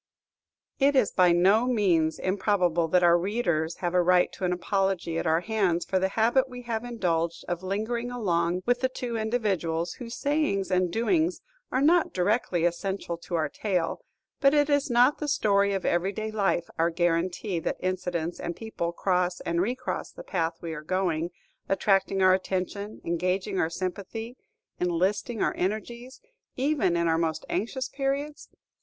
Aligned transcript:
It 0.79 0.95
is 0.95 1.11
by 1.11 1.31
no 1.31 1.67
means 1.67 2.17
improbable 2.17 2.87
that 2.87 3.03
our 3.03 3.19
readers 3.19 3.75
have 3.85 3.93
a 3.93 4.01
right 4.01 4.31
to 4.31 4.45
an 4.45 4.51
apology 4.51 5.19
at 5.19 5.27
our 5.27 5.41
hands 5.41 5.85
for 5.85 5.99
the 5.99 6.09
habit 6.17 6.49
we 6.49 6.63
have 6.63 6.83
indulged 6.83 7.45
of 7.47 7.61
lingering 7.61 8.09
along 8.09 8.63
with 8.65 8.79
the 8.81 8.89
two 8.89 9.15
individuals 9.15 9.93
whose 9.99 10.15
sayings 10.17 10.71
and 10.71 10.89
doings 10.91 11.41
are 11.71 11.83
not 11.83 12.13
directly 12.15 12.65
essential 12.65 13.15
to 13.19 13.35
our 13.35 13.47
tale; 13.47 14.03
but 14.39 14.55
is 14.55 14.89
not 14.89 15.19
the 15.19 15.27
story 15.27 15.71
of 15.71 15.85
every 15.85 16.11
day 16.11 16.31
life 16.31 16.67
our 16.79 16.89
guarantee 16.89 17.59
that 17.59 17.77
incidents 17.79 18.39
and 18.39 18.55
people 18.55 18.91
cross 18.91 19.39
and 19.41 19.61
re 19.61 19.75
cross 19.75 20.11
the 20.11 20.23
path 20.23 20.55
we 20.63 20.73
are 20.73 20.81
going, 20.81 21.29
attracting 21.69 22.23
our 22.23 22.33
attention, 22.33 23.01
engaging 23.05 23.59
our 23.59 23.69
sympathy, 23.69 24.35
enlisting 24.79 25.43
our 25.43 25.53
energies, 25.55 26.19
even 26.55 26.97
in 26.97 27.07
our 27.07 27.19
most 27.19 27.45
anxious 27.49 27.87
periods? 27.87 28.49